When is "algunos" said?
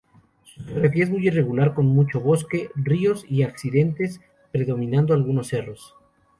5.13-5.45